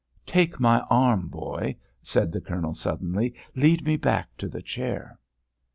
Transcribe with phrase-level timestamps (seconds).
[0.25, 5.19] "Take my arm, boy," said the Colonel, suddenly; "lead me back to the chair."